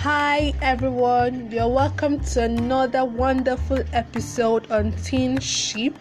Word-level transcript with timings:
Hi 0.00 0.54
everyone, 0.62 1.50
you're 1.50 1.68
welcome 1.68 2.20
to 2.20 2.44
another 2.44 3.04
wonderful 3.04 3.84
episode 3.92 4.70
on 4.72 4.92
Teenship 4.92 5.94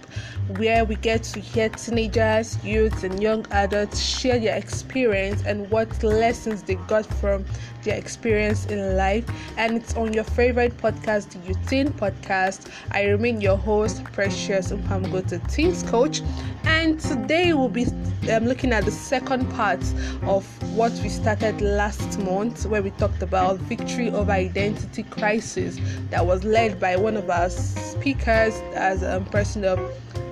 where 0.55 0.85
we 0.85 0.95
get 0.95 1.23
to 1.23 1.41
hear 1.41 1.67
teenagers, 1.67 2.63
youths, 2.63 3.03
and 3.03 3.21
young 3.21 3.45
adults 3.51 3.99
share 3.99 4.39
their 4.39 4.55
experience 4.55 5.43
and 5.45 5.69
what 5.69 6.01
lessons 6.01 6.63
they 6.63 6.75
got 6.75 7.05
from 7.05 7.43
their 7.83 7.97
experience 7.97 8.65
in 8.67 8.95
life. 8.95 9.29
And 9.57 9.75
it's 9.75 9.93
on 9.95 10.13
your 10.13 10.23
favorite 10.23 10.77
podcast, 10.77 11.31
the 11.31 11.39
Youth 11.39 11.95
Podcast. 11.97 12.71
I 12.91 13.03
remain 13.03 13.41
your 13.41 13.57
host, 13.57 14.01
Precious 14.05 14.71
Umpamgoto 14.71 15.45
Teens 15.51 15.83
Coach. 15.83 16.21
And 16.69 16.99
today 16.99 17.53
we'll 17.53 17.67
be 17.67 17.87
um, 18.31 18.45
looking 18.45 18.71
at 18.73 18.85
the 18.85 18.91
second 18.91 19.49
part 19.51 19.83
of 20.21 20.45
what 20.77 20.91
we 21.01 21.09
started 21.09 21.59
last 21.61 22.19
month, 22.19 22.65
where 22.67 22.83
we 22.83 22.91
talked 22.91 23.23
about 23.23 23.57
victory 23.57 24.11
over 24.11 24.31
identity 24.31 25.03
crisis 25.03 25.77
that 26.11 26.25
was 26.25 26.43
led 26.43 26.79
by 26.79 26.95
one 26.95 27.17
of 27.17 27.29
our 27.29 27.49
speakers 27.49 28.53
as 28.75 29.01
a 29.01 29.17
um, 29.17 29.25
person 29.25 29.65
of 29.65 29.79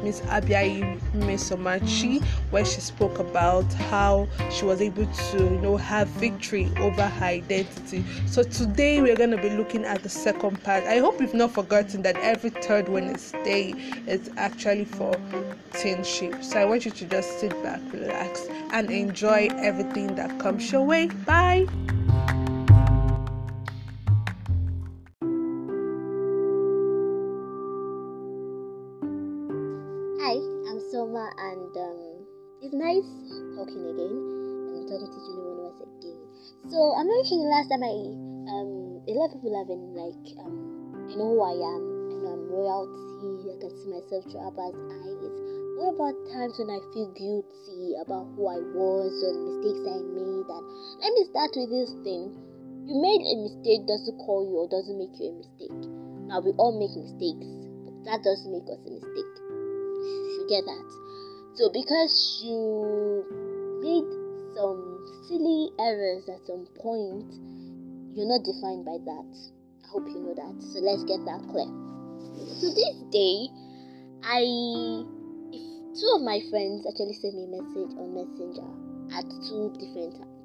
Miss 0.03 0.21
Abiai 0.21 0.99
Mesomachi, 1.13 2.23
where 2.51 2.65
she 2.65 2.81
spoke 2.81 3.19
about 3.19 3.71
how 3.73 4.27
she 4.51 4.65
was 4.65 4.81
able 4.81 5.05
to, 5.05 5.37
you 5.37 5.59
know, 5.61 5.77
have 5.77 6.07
victory 6.09 6.71
over 6.77 7.03
her 7.07 7.25
identity. 7.25 8.03
So 8.25 8.43
today 8.43 9.01
we're 9.01 9.15
going 9.15 9.31
to 9.31 9.41
be 9.41 9.49
looking 9.49 9.85
at 9.85 10.03
the 10.03 10.09
second 10.09 10.63
part. 10.63 10.83
I 10.83 10.99
hope 10.99 11.20
you've 11.20 11.33
not 11.33 11.51
forgotten 11.51 12.01
that 12.03 12.15
every 12.17 12.49
third 12.49 12.89
Wednesday 12.89 13.73
is 14.07 14.29
actually 14.37 14.85
for 14.85 15.11
teenship. 15.71 16.43
So 16.43 16.59
I 16.59 16.65
want 16.65 16.85
you 16.85 16.91
to 16.91 17.05
just 17.05 17.39
sit 17.39 17.51
back, 17.63 17.81
relax, 17.91 18.48
and 18.71 18.89
enjoy 18.89 19.49
everything 19.57 20.15
that 20.15 20.39
comes 20.39 20.71
your 20.71 20.84
way. 20.84 21.07
Bye. 21.07 21.67
And 31.37 31.73
um, 31.77 32.26
it's 32.62 32.73
nice 32.73 33.05
talking 33.54 33.85
again 33.85 34.18
and 34.73 34.84
talking 34.90 35.10
to 35.13 35.20
you 35.29 35.37
one 35.46 35.70
us 35.70 35.77
again. 35.77 36.21
So 36.73 36.77
I 36.98 37.05
mentioned 37.05 37.46
last 37.46 37.70
time 37.70 37.85
I 37.85 37.93
um 38.49 39.05
a 39.05 39.13
lot 39.13 39.29
of 39.29 39.38
people 39.45 39.54
have 39.54 39.70
been 39.70 39.93
like 39.93 40.26
um 40.41 40.57
I 41.05 41.13
know 41.21 41.38
who 41.38 41.41
I 41.45 41.54
am, 41.54 41.84
I 41.85 42.15
know 42.18 42.34
I'm 42.34 42.45
royalty, 42.49 43.45
I 43.45 43.55
can 43.62 43.71
see 43.77 43.90
myself 43.93 44.26
through 44.26 44.41
Abba's 44.41 44.73
eyes. 44.73 45.38
What 45.77 45.93
about 45.93 46.18
times 46.34 46.57
when 46.57 46.73
I 46.73 46.82
feel 46.90 47.13
guilty 47.13 47.93
about 48.01 48.26
who 48.34 48.49
I 48.49 48.57
was 48.73 49.13
or 49.21 49.32
the 49.38 49.43
mistakes 49.54 49.85
I 49.85 50.01
made? 50.01 50.49
And 50.49 50.65
let 51.05 51.13
me 51.13 51.21
start 51.29 51.54
with 51.54 51.70
this 51.70 51.93
thing. 52.01 52.34
You 52.90 52.98
made 52.98 53.21
a 53.21 53.35
mistake 53.45 53.85
doesn't 53.85 54.18
call 54.26 54.49
you 54.49 54.57
or 54.57 54.68
doesn't 54.68 54.98
make 54.98 55.13
you 55.21 55.29
a 55.29 55.38
mistake. 55.38 55.82
Now 56.26 56.41
we 56.41 56.57
all 56.57 56.73
make 56.73 56.98
mistakes, 56.98 57.45
but 57.85 57.93
that 58.10 58.26
doesn't 58.26 58.49
make 58.49 58.65
us 58.65 58.82
a 58.82 58.91
mistake. 58.98 59.46
Get 60.48 60.63
that? 60.63 60.87
So, 61.55 61.70
because 61.73 62.41
you 62.43 63.26
made 63.84 64.07
some 64.56 64.79
silly 65.28 65.72
errors 65.79 66.29
at 66.29 66.45
some 66.47 66.67
point, 66.79 67.28
you're 68.16 68.29
not 68.29 68.47
defined 68.47 68.85
by 68.85 68.97
that. 69.03 69.31
I 69.84 69.88
hope 69.91 70.07
you 70.07 70.23
know 70.23 70.35
that. 70.35 70.56
So, 70.63 70.79
let's 70.79 71.03
get 71.03 71.19
that 71.25 71.44
clear. 71.51 71.67
So, 72.62 72.72
this 72.72 72.95
day, 73.12 73.51
I, 74.23 74.39
if 75.51 75.63
two 76.00 76.12
of 76.16 76.22
my 76.22 76.39
friends 76.50 76.88
actually 76.88 77.19
sent 77.19 77.35
me 77.35 77.44
a 77.44 77.51
message 77.51 77.91
on 78.00 78.16
Messenger 78.16 78.69
at 79.17 79.28
two 79.50 79.73
different 79.75 80.16
times, 80.16 80.38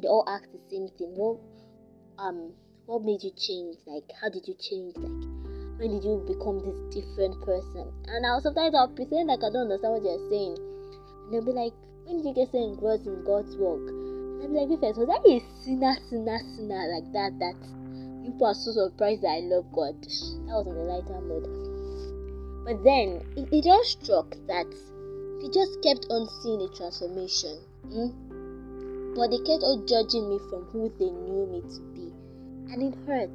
they 0.00 0.08
all 0.08 0.24
asked 0.28 0.52
the 0.52 0.62
same 0.70 0.88
thing. 0.96 1.12
What, 1.18 1.36
um, 2.16 2.54
what 2.86 3.02
made 3.02 3.22
you 3.22 3.32
change? 3.36 3.76
Like, 3.86 4.08
how 4.20 4.30
did 4.30 4.48
you 4.48 4.54
change? 4.54 4.96
Like, 4.96 5.47
when 5.78 5.94
did 5.94 6.04
you 6.04 6.22
become 6.26 6.58
this 6.58 6.78
different 6.90 7.38
person? 7.46 7.86
And 8.06 8.26
I'll 8.26 8.42
sometimes 8.42 8.74
I'll 8.74 8.90
pretend 8.90 9.30
like 9.30 9.46
I 9.46 9.50
don't 9.54 9.70
understand 9.70 9.94
what 9.94 10.02
you're 10.02 10.28
saying. 10.28 10.58
And 10.58 11.32
they'll 11.32 11.46
be 11.46 11.54
like, 11.54 11.72
when 12.04 12.18
did 12.18 12.26
you 12.26 12.34
get 12.34 12.50
so 12.50 12.58
engrossed 12.58 13.06
in 13.06 13.22
God's 13.22 13.54
work? 13.56 13.86
And 13.86 14.58
I'll 14.58 14.66
be 14.66 14.74
like, 14.74 14.82
first, 14.82 14.98
was 14.98 15.06
I 15.06 15.22
a 15.22 15.38
sinner, 15.62 15.94
sinner, 16.10 16.38
sinner 16.58 16.82
like 16.90 17.06
that? 17.14 17.38
That 17.38 17.58
people 18.26 18.46
are 18.50 18.58
so 18.58 18.74
surprised 18.74 19.22
that 19.22 19.38
I 19.38 19.42
love 19.46 19.70
God. 19.70 19.94
That 20.02 20.58
was 20.58 20.66
on 20.66 20.74
the 20.74 20.82
lighter 20.82 21.22
mode. 21.22 21.46
But 22.66 22.82
then 22.82 23.22
it, 23.38 23.46
it 23.54 23.64
just 23.64 24.02
struck 24.02 24.34
that 24.50 24.66
they 25.40 25.48
just 25.54 25.78
kept 25.86 26.10
on 26.10 26.26
seeing 26.42 26.60
a 26.60 26.68
transformation. 26.74 27.62
Hmm? 27.86 28.10
But 29.14 29.30
they 29.30 29.38
kept 29.46 29.62
on 29.62 29.86
judging 29.86 30.26
me 30.28 30.42
from 30.50 30.66
who 30.74 30.90
they 30.98 31.10
knew 31.10 31.46
me 31.46 31.62
to 31.62 31.80
be. 31.94 32.10
And 32.74 32.82
it 32.82 32.98
hurts. 33.06 33.30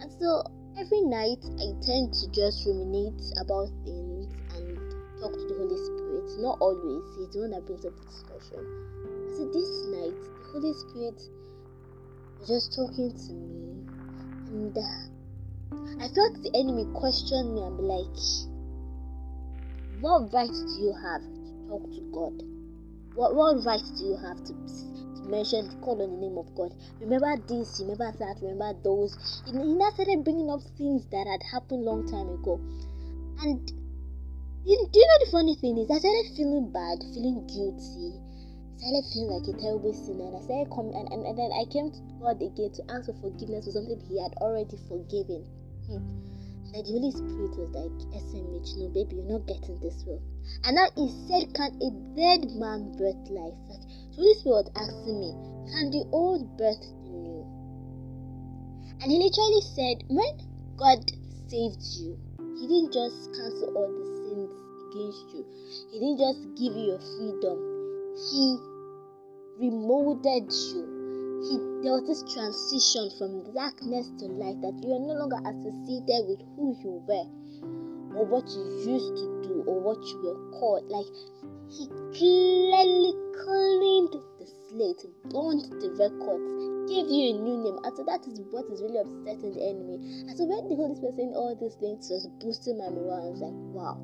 And 0.00 0.10
so 0.18 0.42
Every 0.78 1.00
night, 1.00 1.40
I 1.56 1.72
tend 1.80 2.12
to 2.12 2.28
just 2.36 2.66
ruminate 2.66 3.32
about 3.40 3.72
things 3.80 4.28
and 4.52 4.76
talk 5.16 5.32
to 5.32 5.44
the 5.48 5.56
Holy 5.56 5.80
Spirit. 5.80 6.28
Not 6.44 6.58
always, 6.60 7.00
He's 7.16 7.32
the 7.32 7.48
one 7.48 7.52
that 7.56 7.64
brings 7.64 7.86
up 7.86 7.96
the 7.96 8.04
discussion. 8.04 8.60
So 9.32 9.48
this 9.56 9.72
night, 9.88 10.20
the 10.20 10.44
Holy 10.52 10.74
Spirit 10.76 11.16
was 12.36 12.48
just 12.52 12.76
talking 12.76 13.08
to 13.08 13.32
me, 13.32 13.88
and 14.52 14.76
uh, 14.76 16.04
I 16.04 16.12
felt 16.12 16.44
the 16.44 16.52
enemy 16.52 16.84
question 16.92 17.56
me 17.56 17.64
and 17.64 17.80
be 17.80 17.84
like, 17.88 18.20
What 20.04 20.28
right 20.36 20.52
do 20.52 20.76
you 20.76 20.92
have 20.92 21.24
to 21.24 21.50
talk 21.72 21.88
to 21.88 22.02
God? 22.12 22.36
What, 23.16 23.32
what 23.32 23.64
right 23.64 23.80
do 23.96 24.04
you 24.04 24.18
have 24.20 24.44
to 24.44 24.52
mentioned, 25.26 25.74
call 25.82 26.00
on 26.02 26.10
the 26.10 26.16
name 26.16 26.38
of 26.38 26.54
God. 26.54 26.74
Remember 27.00 27.36
this, 27.48 27.80
remember 27.80 28.12
that, 28.18 28.36
remember 28.40 28.72
those. 28.82 29.42
He 29.46 29.52
now 29.52 29.90
started 29.90 30.24
bringing 30.24 30.50
up 30.50 30.62
things 30.78 31.06
that 31.10 31.26
had 31.26 31.42
happened 31.42 31.84
long 31.84 32.06
time 32.06 32.28
ago. 32.28 32.60
And 33.42 33.66
do 34.66 34.72
you 34.72 35.06
know 35.06 35.24
the 35.24 35.30
funny 35.30 35.54
thing 35.54 35.78
is, 35.78 35.90
I 35.90 35.98
started 35.98 36.34
feeling 36.36 36.72
bad, 36.72 36.98
feeling 37.14 37.46
guilty. 37.46 38.18
I 38.18 38.78
started 38.82 39.04
feeling 39.14 39.30
like 39.30 39.46
a 39.46 39.54
terrible 39.62 39.94
sinner. 39.94 40.26
And 40.26 40.36
I 40.36 40.42
started 40.42 40.74
coming, 40.74 40.94
and, 40.94 41.06
and, 41.12 41.22
and 41.22 41.38
then 41.38 41.50
I 41.54 41.70
came 41.70 41.94
to 41.94 42.00
God 42.18 42.42
again 42.42 42.74
to 42.74 42.82
ask 42.90 43.06
for 43.06 43.14
forgiveness 43.22 43.66
for 43.66 43.78
something 43.78 44.00
He 44.10 44.18
had 44.18 44.34
already 44.42 44.74
forgiven. 44.90 45.46
Hmm. 45.86 46.02
And 46.76 46.84
the 46.84 46.92
Holy 46.92 47.10
Spirit 47.10 47.56
was 47.56 47.72
like, 47.72 47.96
SMH, 48.20 48.76
no, 48.76 48.88
baby, 48.92 49.16
you're 49.16 49.32
not 49.32 49.48
getting 49.48 49.80
this 49.80 50.04
well. 50.04 50.20
And 50.68 50.76
now 50.76 50.92
He 50.92 51.08
said, 51.24 51.48
Can 51.56 51.72
a 51.80 51.88
dead 52.12 52.52
man 52.60 52.92
birth 53.00 53.16
life? 53.32 53.56
Like, 53.64 53.80
Holy 54.12 54.34
Spirit 54.36 54.68
asking 54.76 55.16
me, 55.16 55.32
Can 55.72 55.88
the 55.88 56.04
old 56.12 56.44
birth 56.60 56.84
new? 57.08 57.48
And 59.00 59.08
he 59.08 59.16
literally 59.16 59.64
said, 59.72 60.04
When 60.12 60.36
God 60.76 61.00
saved 61.48 61.80
you, 61.96 62.20
He 62.60 62.68
didn't 62.68 62.92
just 62.92 63.24
cancel 63.32 63.72
all 63.72 63.88
the 63.96 64.06
sins 64.28 64.52
against 64.92 65.32
you, 65.32 65.48
He 65.88 65.96
didn't 65.96 66.20
just 66.20 66.44
give 66.60 66.76
you 66.76 66.92
your 66.92 67.00
freedom, 67.16 67.56
He 68.20 68.60
remolded 69.64 70.52
you. 70.52 70.95
He, 71.44 71.58
there 71.82 71.92
was 71.92 72.06
this 72.08 72.22
transition 72.32 73.10
from 73.18 73.52
darkness 73.52 74.08
to 74.18 74.26
light 74.26 74.60
that 74.62 74.80
you 74.80 74.96
are 74.96 75.04
no 75.04 75.14
longer 75.20 75.36
associated 75.44 76.28
with 76.28 76.40
who 76.56 76.72
you 76.80 77.02
were 77.04 77.28
or 78.16 78.24
what 78.24 78.48
you 78.48 78.64
used 78.80 79.12
to 79.20 79.26
do 79.44 79.64
or 79.68 79.80
what 79.80 80.00
you 80.00 80.18
were 80.24 80.40
called. 80.56 80.88
Like 80.88 81.06
he 81.68 81.84
clearly 82.16 83.12
cleaned 83.36 84.16
the 84.40 84.46
slate, 84.68 85.04
burned 85.28 85.68
the 85.82 85.92
records, 86.00 86.48
gave 86.88 87.06
you 87.12 87.22
a 87.30 87.42
new 87.44 87.56
name. 87.60 87.78
And 87.84 87.92
so 87.92 88.04
that 88.08 88.24
is 88.24 88.40
what 88.50 88.64
is 88.72 88.80
really 88.80 89.04
upsetting 89.04 89.52
the 89.52 89.62
enemy. 89.68 90.00
And 90.26 90.34
so 90.36 90.48
when 90.48 90.68
the 90.72 90.76
Holy 90.76 90.96
Spirit 90.96 91.16
saying 91.20 91.34
all 91.36 91.52
these 91.60 91.76
things 91.76 92.08
was 92.08 92.24
boosting 92.40 92.78
my 92.78 92.88
morale, 92.88 93.26
I 93.26 93.30
was 93.36 93.42
like, 93.44 93.58
wow. 93.76 94.00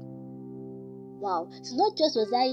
Wow. 1.22 1.48
So 1.62 1.76
not 1.76 1.96
just 1.96 2.18
was 2.18 2.28
I 2.34 2.52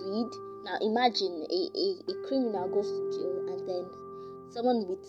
freed. 0.00 0.53
Now 0.64 0.78
imagine 0.80 1.44
a, 1.44 1.60
a, 1.76 1.86
a 2.08 2.14
criminal 2.26 2.68
goes 2.72 2.88
to 2.88 3.02
jail 3.12 3.36
and 3.52 3.60
then 3.68 3.84
someone 4.50 4.88
with 4.88 5.04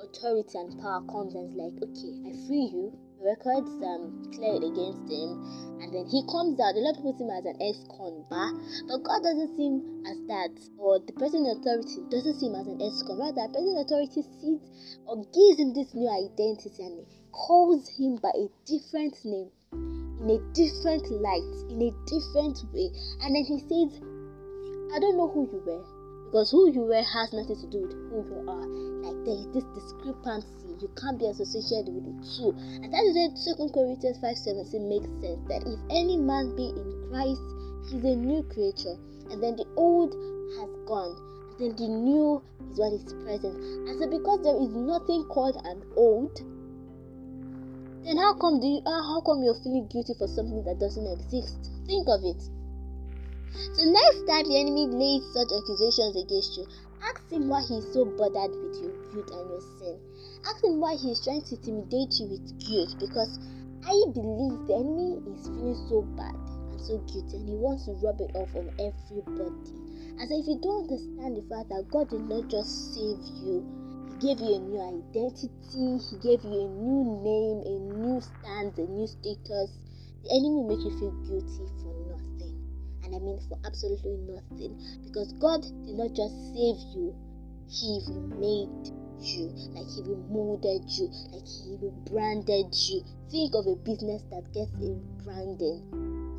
authority 0.00 0.58
and 0.58 0.80
power 0.80 1.04
comes 1.06 1.34
and 1.34 1.52
is 1.52 1.56
like, 1.56 1.76
okay, 1.84 2.12
I 2.24 2.32
free 2.46 2.72
you 2.72 2.96
records 3.26 3.70
um, 3.82 4.22
cleared 4.32 4.62
against 4.62 5.08
him, 5.10 5.42
and 5.80 5.90
then 5.92 6.06
he 6.06 6.22
comes 6.30 6.60
out. 6.60 6.76
A 6.76 6.82
lot 6.84 6.94
of 6.94 7.02
people 7.02 7.16
see 7.16 7.24
him 7.24 7.34
as 7.34 7.46
an 7.48 7.58
ex-con, 7.58 8.22
but 8.30 9.02
God 9.02 9.22
doesn't 9.24 9.56
see 9.56 9.66
him 9.66 10.04
as 10.06 10.18
that, 10.28 10.54
or 10.78 11.00
the 11.00 11.12
person 11.16 11.42
in 11.42 11.58
authority 11.58 12.06
doesn't 12.06 12.38
see 12.38 12.46
him 12.46 12.54
as 12.54 12.68
an 12.70 12.78
ex-con. 12.78 13.18
Rather, 13.18 13.48
the 13.48 13.56
person 13.56 13.72
in 13.74 13.82
authority 13.82 14.22
sees 14.22 14.62
or 15.06 15.24
gives 15.32 15.58
him 15.58 15.74
this 15.74 15.90
new 15.94 16.06
identity 16.06 16.82
and 16.84 17.02
calls 17.32 17.88
him 17.98 18.16
by 18.22 18.30
a 18.36 18.46
different 18.68 19.16
name, 19.24 19.50
in 19.72 20.30
a 20.30 20.38
different 20.54 21.10
light, 21.10 21.54
in 21.72 21.82
a 21.82 21.90
different 22.06 22.62
way, 22.70 22.92
and 23.24 23.34
then 23.34 23.44
he 23.44 23.58
says, 23.64 23.90
"I 24.96 24.98
don't 24.98 25.16
know 25.16 25.28
who 25.28 25.46
you 25.52 25.62
were." 25.64 25.84
Because 26.24 26.50
who 26.50 26.70
you 26.72 26.82
were 26.82 27.02
has 27.02 27.32
nothing 27.32 27.56
to 27.56 27.66
do 27.68 27.82
with 27.82 27.92
who 27.92 28.24
you 28.34 28.40
are. 28.48 28.66
Like 29.04 29.24
there 29.24 29.36
is 29.36 29.46
this 29.52 29.64
discrepancy 29.74 30.66
you 30.80 30.90
can't 31.00 31.18
be 31.18 31.26
associated 31.26 31.94
with 31.94 32.04
the 32.04 32.16
two. 32.36 32.50
And 32.82 32.92
that 32.92 33.04
is 33.04 33.16
why 33.16 33.34
Second 33.34 33.72
Corinthians 33.72 34.18
5:17 34.18 34.88
makes 34.88 35.08
sense 35.20 35.40
that 35.48 35.64
if 35.66 35.78
any 35.90 36.16
man 36.16 36.54
be 36.56 36.68
in 36.68 37.08
Christ, 37.08 37.40
he's 37.88 38.04
a 38.04 38.16
new 38.16 38.42
creature, 38.44 38.96
and 39.30 39.42
then 39.42 39.56
the 39.56 39.66
old 39.76 40.12
has 40.58 40.68
gone. 40.86 41.16
and 41.58 41.58
then 41.58 41.76
the 41.76 41.88
new 41.88 42.42
is 42.70 42.78
what 42.78 42.92
is 42.92 43.04
present. 43.24 43.56
And 43.88 43.98
so, 43.98 44.10
because 44.10 44.42
there 44.42 44.60
is 44.60 44.68
nothing 44.74 45.24
called 45.24 45.56
an 45.64 45.82
old, 45.96 46.36
then 48.04 48.18
how 48.18 48.34
come 48.34 48.60
do 48.60 48.66
you, 48.66 48.82
how 48.84 49.22
come 49.24 49.42
you're 49.42 49.58
feeling 49.64 49.88
guilty 49.88 50.12
for 50.18 50.28
something 50.28 50.62
that 50.64 50.78
doesn't 50.78 51.06
exist? 51.06 51.70
Think 51.86 52.06
of 52.08 52.20
it. 52.24 52.42
So 53.56 53.84
next 53.84 54.28
time 54.28 54.44
the 54.44 54.60
enemy 54.60 54.86
lays 54.86 55.24
such 55.32 55.48
accusations 55.48 56.16
against 56.16 56.56
you, 56.56 56.64
ask 57.00 57.24
him 57.32 57.48
why 57.48 57.64
he's 57.64 57.88
so 57.92 58.04
bothered 58.04 58.52
with 58.52 58.76
your 58.80 58.92
guilt 59.12 59.30
and 59.32 59.48
your 59.48 59.64
sin. 59.80 59.96
Ask 60.44 60.64
him 60.64 60.80
why 60.80 60.96
he's 60.96 61.24
trying 61.24 61.42
to 61.42 61.56
intimidate 61.56 62.20
you 62.20 62.26
with 62.36 62.44
guilt 62.60 62.96
because 63.00 63.40
I 63.84 63.96
believe 64.12 64.66
the 64.68 64.76
enemy 64.76 65.24
is 65.32 65.48
feeling 65.48 65.80
so 65.88 66.02
bad 66.20 66.36
and 66.36 66.80
so 66.80 66.98
guilty 67.08 67.40
and 67.40 67.48
he 67.48 67.56
wants 67.56 67.86
to 67.86 67.96
rub 68.04 68.20
it 68.20 68.32
off 68.36 68.52
on 68.56 68.68
everybody. 68.76 69.86
So 70.16 70.32
if 70.36 70.48
you 70.48 70.58
don't 70.60 70.90
understand 70.90 71.36
the 71.36 71.44
fact 71.48 71.68
that 71.68 71.88
God 71.88 72.08
did 72.10 72.24
not 72.28 72.48
just 72.48 72.92
save 72.92 73.20
you, 73.40 73.64
He 74.10 74.26
gave 74.26 74.40
you 74.40 74.56
a 74.56 74.60
new 74.64 74.80
identity, 74.80 76.02
He 76.02 76.16
gave 76.18 76.42
you 76.42 76.56
a 76.60 76.68
new 76.72 77.20
name, 77.22 77.58
a 77.62 77.76
new 77.78 78.20
stance, 78.20 78.76
a 78.78 78.88
new 78.90 79.06
status, 79.06 79.76
the 80.24 80.30
enemy 80.32 80.60
will 80.60 80.68
make 80.68 80.84
you 80.84 80.92
feel 80.98 81.12
guilty 81.24 81.68
for 81.78 81.94
nothing. 82.10 82.35
And 83.06 83.14
I 83.14 83.18
mean 83.20 83.38
for 83.48 83.56
absolutely 83.64 84.18
nothing. 84.26 84.74
Because 85.04 85.32
God 85.34 85.62
did 85.62 85.94
not 85.94 86.12
just 86.12 86.34
save 86.50 86.82
you, 86.90 87.14
He 87.70 88.02
remade 88.08 88.90
you, 89.20 89.46
like 89.70 89.86
He 89.86 90.02
remolded 90.02 90.82
you, 90.90 91.06
like 91.30 91.46
He 91.46 91.78
rebranded 91.80 92.74
you. 92.74 93.04
Think 93.30 93.54
of 93.54 93.68
a 93.68 93.76
business 93.76 94.22
that 94.30 94.52
gets 94.52 94.72
a 94.82 94.98
branding. 95.22 95.86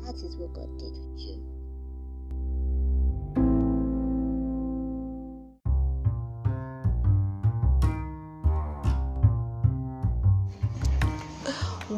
That 0.04 0.16
is 0.16 0.36
what 0.36 0.52
God 0.52 0.68
did 0.78 0.92
with 0.92 1.18
you. 1.18 1.42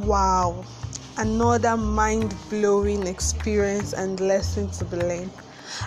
Wow, 0.07 0.65
another 1.21 1.77
mind 1.77 2.35
blowing 2.49 3.07
experience 3.07 3.93
and 3.93 4.19
lesson 4.21 4.71
to 4.71 4.87
be 4.87 4.97
learned. 4.97 5.31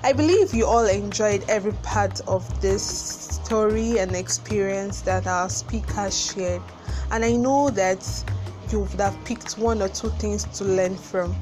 I 0.04 0.14
believe 0.14 0.54
you 0.54 0.68
all 0.68 0.86
enjoyed 0.86 1.44
every 1.50 1.74
part 1.82 2.22
of 2.28 2.62
this 2.62 2.84
story 2.84 3.98
and 3.98 4.16
experience 4.16 5.02
that 5.02 5.26
our 5.26 5.50
speaker 5.50 6.12
shared, 6.12 6.62
and 7.10 7.26
I 7.26 7.32
know 7.32 7.72
that 7.72 8.08
you 8.74 8.82
would 8.82 9.00
have 9.00 9.18
picked 9.24 9.58
one 9.58 9.82
or 9.82 9.88
two 9.88 10.10
things 10.20 10.44
to 10.58 10.66
learn 10.66 10.98
from. 10.98 11.34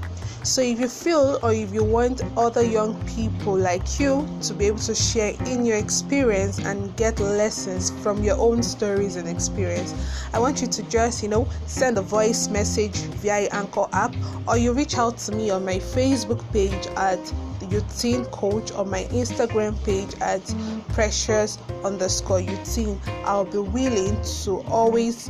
So, 0.44 0.62
if 0.62 0.80
you 0.80 0.88
feel 0.88 1.40
or 1.44 1.54
if 1.54 1.74
you 1.74 1.84
want 1.84 2.22
other 2.36 2.64
young 2.64 3.02
people 3.08 3.56
like 3.56 4.00
you 4.00 4.28
to 4.42 4.54
be 4.54 4.66
able 4.66 4.80
to 4.80 4.94
share 4.94 5.34
in 5.46 5.66
your 5.66 5.78
experience 5.78 6.60
and 6.60 6.96
get 6.98 7.20
lessons 7.20 7.92
from 8.04 8.24
your 8.24 8.38
own 8.38 8.62
stories 8.62 9.16
and 9.16 9.28
experience, 9.28 9.94
I 10.34 10.40
want 10.40 10.62
you 10.62 10.68
to 10.68 10.84
just, 10.84 11.24
you 11.24 11.30
know, 11.30 11.48
send 11.68 11.98
a 11.98 12.02
voice 12.02 12.48
message 12.48 12.96
via 13.22 13.50
Anchor 13.52 13.86
app 13.94 14.14
or 14.48 14.58
you 14.58 14.74
reach 14.74 14.98
out 14.98 15.18
to 15.20 15.32
me 15.32 15.52
on 15.52 15.64
my 15.64 15.78
Facebook 15.78 16.44
page 16.52 16.88
at 16.98 17.20
the 17.60 18.28
Coach 18.32 18.72
or 18.74 18.86
my 18.86 19.04
Instagram 19.06 19.82
page 19.84 20.14
at 20.22 20.42
precious 20.90 21.58
underscore 21.84 22.42
Youth 22.42 23.00
I'll 23.26 23.46
be 23.46 23.60
willing 23.60 24.22
to 24.44 24.62
always, 24.64 25.30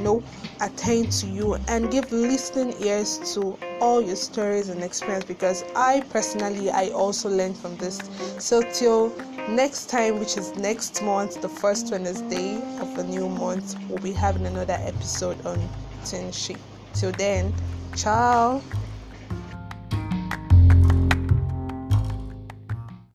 know, 0.00 0.22
attend 0.60 1.12
to 1.12 1.26
you 1.26 1.54
and 1.68 1.90
give 1.90 2.10
listening 2.12 2.74
ears 2.82 3.18
to 3.34 3.58
all 3.80 4.02
your 4.02 4.16
stories 4.16 4.68
and 4.68 4.82
experience 4.82 5.24
because 5.24 5.64
I 5.74 6.00
personally 6.10 6.70
I 6.70 6.88
also 6.88 7.28
learned 7.28 7.56
from 7.56 7.76
this. 7.76 7.98
So 8.38 8.62
till 8.62 9.10
next 9.48 9.88
time, 9.88 10.18
which 10.18 10.36
is 10.36 10.54
next 10.56 11.02
month, 11.02 11.40
the 11.40 11.48
first 11.48 11.90
Wednesday 11.90 12.56
of 12.80 12.94
the 12.96 13.04
new 13.04 13.28
month, 13.28 13.76
we'll 13.88 13.98
be 13.98 14.12
having 14.12 14.46
another 14.46 14.78
episode 14.80 15.44
on 15.46 15.58
Teenship. 16.04 16.58
Till 16.94 17.12
then, 17.12 17.54
ciao. 17.94 18.62